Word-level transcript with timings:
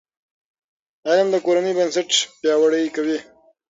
علم 1.07 1.27
د 1.33 1.37
کورنۍ 1.45 1.71
بنسټ 1.77 2.09
پیاوړی 2.39 2.85
کوي. 2.95 3.17